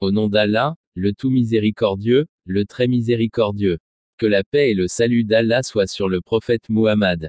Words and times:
Au 0.00 0.12
nom 0.12 0.28
d'Allah, 0.28 0.76
le 0.94 1.12
tout 1.12 1.28
miséricordieux, 1.28 2.26
le 2.44 2.64
très 2.64 2.86
miséricordieux. 2.86 3.78
Que 4.16 4.26
la 4.26 4.44
paix 4.44 4.70
et 4.70 4.74
le 4.74 4.86
salut 4.86 5.24
d'Allah 5.24 5.64
soient 5.64 5.88
sur 5.88 6.08
le 6.08 6.20
prophète 6.20 6.68
Muhammad. 6.68 7.28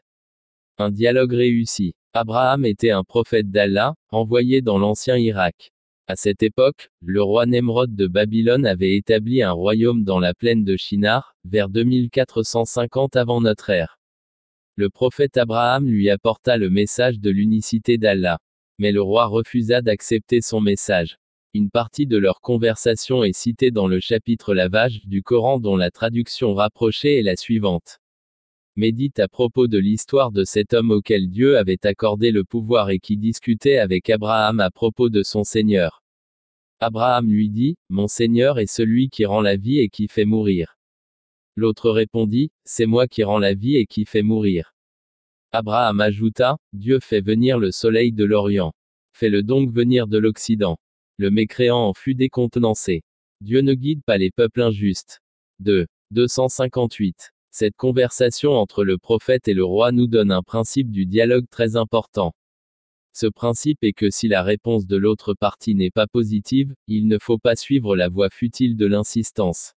Un 0.77 0.91
dialogue 0.91 1.33
réussi. 1.33 1.95
Abraham 2.13 2.65
était 2.65 2.91
un 2.91 3.03
prophète 3.03 3.49
d'Allah, 3.49 3.95
envoyé 4.11 4.61
dans 4.61 4.77
l'ancien 4.77 5.17
Irak. 5.17 5.71
À 6.05 6.15
cette 6.15 6.43
époque, 6.43 6.91
le 7.01 7.23
roi 7.23 7.47
Nemrod 7.47 7.95
de 7.95 8.05
Babylone 8.05 8.67
avait 8.67 8.95
établi 8.95 9.41
un 9.41 9.51
royaume 9.51 10.03
dans 10.03 10.19
la 10.19 10.35
plaine 10.35 10.63
de 10.63 10.77
Shinar, 10.77 11.35
vers 11.45 11.69
2450 11.69 13.15
avant 13.15 13.41
notre 13.41 13.71
ère. 13.71 13.99
Le 14.75 14.91
prophète 14.91 15.37
Abraham 15.37 15.87
lui 15.87 16.11
apporta 16.11 16.57
le 16.57 16.69
message 16.69 17.19
de 17.19 17.31
l'unicité 17.31 17.97
d'Allah. 17.97 18.37
Mais 18.77 18.91
le 18.91 19.01
roi 19.01 19.25
refusa 19.25 19.81
d'accepter 19.81 20.41
son 20.41 20.61
message. 20.61 21.17
Une 21.55 21.71
partie 21.71 22.05
de 22.05 22.17
leur 22.17 22.41
conversation 22.41 23.23
est 23.23 23.33
citée 23.33 23.71
dans 23.71 23.87
le 23.87 23.99
chapitre 23.99 24.53
Lavage 24.53 25.07
du 25.07 25.23
Coran 25.23 25.59
dont 25.59 25.75
la 25.75 25.89
traduction 25.89 26.53
rapprochée 26.53 27.17
est 27.17 27.23
la 27.23 27.35
suivante. 27.35 27.99
Médite 28.75 29.17
à 29.17 29.27
propos 29.27 29.67
de 29.67 29.79
l'histoire 29.79 30.31
de 30.31 30.43
cet 30.43 30.75
homme 30.75 30.91
auquel 30.91 31.27
Dieu 31.27 31.57
avait 31.57 31.87
accordé 31.87 32.29
le 32.29 32.43
pouvoir 32.43 32.91
et 32.91 32.99
qui 32.99 33.17
discutait 33.17 33.79
avec 33.79 34.11
Abraham 34.11 34.59
à 34.59 34.69
propos 34.69 35.09
de 35.09 35.23
son 35.23 35.43
Seigneur. 35.43 36.03
Abraham 36.79 37.27
lui 37.31 37.49
dit, 37.49 37.77
Mon 37.89 38.07
Seigneur 38.07 38.59
est 38.59 38.71
celui 38.71 39.09
qui 39.09 39.25
rend 39.25 39.41
la 39.41 39.55
vie 39.55 39.79
et 39.79 39.89
qui 39.89 40.07
fait 40.07 40.25
mourir. 40.25 40.77
L'autre 41.55 41.89
répondit, 41.89 42.51
C'est 42.63 42.85
moi 42.85 43.07
qui 43.07 43.23
rend 43.23 43.39
la 43.39 43.55
vie 43.55 43.75
et 43.75 43.87
qui 43.87 44.05
fait 44.05 44.21
mourir. 44.21 44.75
Abraham 45.51 45.99
ajouta, 45.99 46.57
Dieu 46.73 46.99
fait 46.99 47.21
venir 47.21 47.57
le 47.57 47.71
soleil 47.71 48.11
de 48.11 48.23
l'Orient. 48.23 48.71
Fais-le 49.13 49.41
donc 49.41 49.71
venir 49.73 50.05
de 50.05 50.19
l'Occident. 50.19 50.77
Le 51.19 51.29
mécréant 51.31 51.89
en 51.89 51.93
fut 51.93 52.15
décontenancé. 52.15 53.03
Dieu 53.41 53.59
ne 53.59 53.73
guide 53.73 54.01
pas 54.05 54.17
les 54.17 54.31
peuples 54.31 54.61
injustes. 54.61 55.19
2. 55.59 55.85
258. 56.11 57.33
Cette 57.51 57.75
conversation 57.75 58.51
entre 58.53 58.85
le 58.85 58.97
prophète 58.97 59.49
et 59.49 59.53
le 59.53 59.65
roi 59.65 59.91
nous 59.91 60.07
donne 60.07 60.31
un 60.31 60.43
principe 60.43 60.91
du 60.91 61.05
dialogue 61.05 61.43
très 61.51 61.75
important. 61.75 62.31
Ce 63.11 63.27
principe 63.27 63.83
est 63.83 63.91
que 63.91 64.09
si 64.09 64.29
la 64.29 64.43
réponse 64.43 64.87
de 64.87 64.95
l'autre 64.95 65.33
partie 65.33 65.75
n'est 65.75 65.91
pas 65.91 66.07
positive, 66.07 66.73
il 66.87 67.09
ne 67.09 67.17
faut 67.19 67.37
pas 67.37 67.57
suivre 67.57 67.97
la 67.97 68.07
voie 68.07 68.29
futile 68.29 68.77
de 68.77 68.85
l'insistance. 68.85 69.73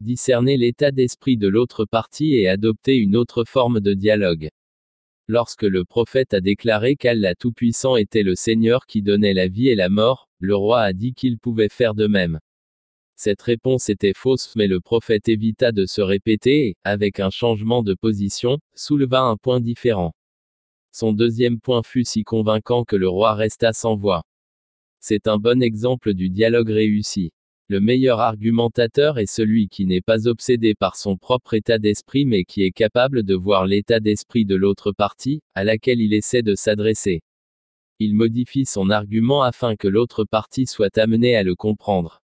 Discerner 0.00 0.56
l'état 0.56 0.90
d'esprit 0.90 1.36
de 1.36 1.46
l'autre 1.46 1.84
partie 1.84 2.34
et 2.34 2.48
adopter 2.48 2.96
une 2.96 3.14
autre 3.14 3.44
forme 3.44 3.78
de 3.78 3.94
dialogue. 3.94 4.48
Lorsque 5.28 5.62
le 5.62 5.84
prophète 5.84 6.34
a 6.34 6.40
déclaré 6.40 6.96
qu'Allah 6.96 7.36
Tout-Puissant 7.36 7.94
était 7.94 8.24
le 8.24 8.34
Seigneur 8.34 8.84
qui 8.86 9.02
donnait 9.02 9.32
la 9.32 9.46
vie 9.46 9.68
et 9.68 9.76
la 9.76 9.88
mort, 9.88 10.25
le 10.38 10.56
roi 10.56 10.82
a 10.82 10.92
dit 10.92 11.14
qu'il 11.14 11.38
pouvait 11.38 11.68
faire 11.68 11.94
de 11.94 12.06
même. 12.06 12.38
Cette 13.14 13.40
réponse 13.40 13.88
était 13.88 14.12
fausse 14.14 14.54
mais 14.56 14.66
le 14.66 14.80
prophète 14.80 15.28
évita 15.28 15.72
de 15.72 15.86
se 15.86 16.02
répéter 16.02 16.68
et, 16.68 16.76
avec 16.84 17.18
un 17.18 17.30
changement 17.30 17.82
de 17.82 17.94
position, 17.94 18.58
souleva 18.74 19.22
un 19.22 19.36
point 19.36 19.60
différent. 19.60 20.12
Son 20.92 21.12
deuxième 21.12 21.60
point 21.60 21.82
fut 21.82 22.04
si 22.04 22.24
convaincant 22.24 22.84
que 22.84 22.96
le 22.96 23.08
roi 23.08 23.34
resta 23.34 23.72
sans 23.72 23.96
voix. 23.96 24.22
C'est 25.00 25.28
un 25.28 25.38
bon 25.38 25.62
exemple 25.62 26.14
du 26.14 26.30
dialogue 26.30 26.70
réussi. 26.70 27.32
Le 27.68 27.80
meilleur 27.80 28.20
argumentateur 28.20 29.18
est 29.18 29.26
celui 29.26 29.68
qui 29.68 29.86
n'est 29.86 30.00
pas 30.00 30.28
obsédé 30.28 30.74
par 30.74 30.94
son 30.94 31.16
propre 31.16 31.54
état 31.54 31.78
d'esprit 31.78 32.24
mais 32.24 32.44
qui 32.44 32.62
est 32.62 32.70
capable 32.70 33.24
de 33.24 33.34
voir 33.34 33.66
l'état 33.66 33.98
d'esprit 33.98 34.44
de 34.44 34.54
l'autre 34.54 34.92
partie, 34.92 35.42
à 35.54 35.64
laquelle 35.64 36.00
il 36.00 36.14
essaie 36.14 36.42
de 36.42 36.54
s'adresser. 36.54 37.22
Il 37.98 38.14
modifie 38.14 38.66
son 38.66 38.90
argument 38.90 39.42
afin 39.42 39.74
que 39.74 39.88
l'autre 39.88 40.24
partie 40.24 40.66
soit 40.66 40.98
amenée 40.98 41.34
à 41.34 41.42
le 41.42 41.54
comprendre. 41.54 42.22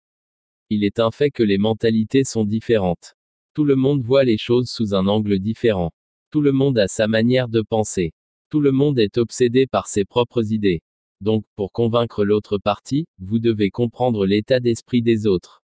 Il 0.70 0.86
est 0.86 1.00
un 1.00 1.12
fait 1.12 1.30
que 1.30 1.44
les 1.44 1.58
mentalités 1.58 2.24
sont 2.24 2.46
différentes. 2.46 3.16
Tout 3.54 3.66
le 3.66 3.76
monde 3.76 4.02
voit 4.02 4.24
les 4.24 4.38
choses 4.38 4.70
sous 4.70 4.96
un 4.96 5.08
angle 5.08 5.40
différent. 5.40 5.92
Tout 6.32 6.42
le 6.42 6.52
monde 6.52 6.78
a 6.78 6.88
sa 6.88 7.08
manière 7.08 7.50
de 7.50 7.62
penser. 7.62 8.14
Tout 8.50 8.62
le 8.62 8.72
monde 8.72 8.98
est 8.98 9.18
obsédé 9.18 9.68
par 9.68 9.88
ses 9.88 10.06
propres 10.06 10.54
idées. 10.54 10.82
Donc, 11.20 11.44
pour 11.56 11.74
convaincre 11.74 12.24
l'autre 12.24 12.58
partie, 12.60 13.08
vous 13.20 13.40
devez 13.40 13.70
comprendre 13.70 14.26
l'état 14.26 14.60
d'esprit 14.60 15.02
des 15.02 15.28
autres. 15.28 15.64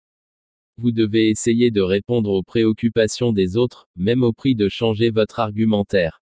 Vous 0.77 0.91
devez 0.91 1.29
essayer 1.29 1.69
de 1.69 1.81
répondre 1.81 2.31
aux 2.31 2.43
préoccupations 2.43 3.31
des 3.31 3.55
autres, 3.55 3.87
même 3.95 4.23
au 4.23 4.33
prix 4.33 4.55
de 4.55 4.67
changer 4.67 5.11
votre 5.11 5.39
argumentaire. 5.39 6.21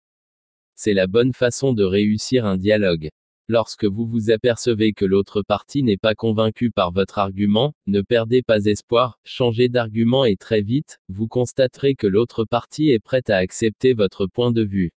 C'est 0.76 0.94
la 0.94 1.08
bonne 1.08 1.34
façon 1.34 1.74
de 1.74 1.84
réussir 1.84 2.46
un 2.46 2.58
dialogue. 2.58 3.10
Lorsque 3.52 3.86
vous 3.86 4.06
vous 4.06 4.30
apercevez 4.30 4.94
que 4.94 5.06
l'autre 5.06 5.42
partie 5.42 5.82
n'est 5.82 5.98
pas 5.98 6.14
convaincu 6.14 6.70
par 6.70 6.92
votre 6.92 7.18
argument, 7.18 7.74
ne 7.88 8.02
perdez 8.02 8.44
pas 8.44 8.66
espoir, 8.66 9.18
changez 9.24 9.70
d'argument 9.70 10.24
et 10.24 10.36
très 10.36 10.62
vite, 10.62 11.00
vous 11.10 11.28
constaterez 11.28 11.96
que 11.96 12.06
l'autre 12.06 12.46
partie 12.46 12.92
est 12.92 13.00
prête 13.00 13.32
à 13.32 13.38
accepter 13.38 13.94
votre 13.94 14.28
point 14.28 14.52
de 14.52 14.62
vue. 14.62 14.92